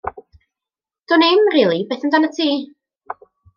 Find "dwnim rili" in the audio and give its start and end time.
1.11-1.79